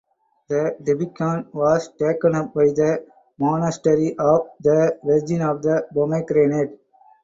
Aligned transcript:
The 0.49 0.77
"typikon" 0.83 1.53
was 1.53 1.89
taken 1.93 2.33
up 2.33 2.55
by 2.55 2.69
the 2.69 3.05
monastery 3.37 4.17
of 4.17 4.47
the 4.59 4.97
Virgin 5.03 5.43
of 5.43 5.61
the 5.61 5.85
Pomegranate. 5.93 6.79